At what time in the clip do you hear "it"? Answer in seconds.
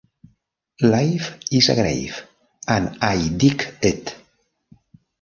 3.83-4.15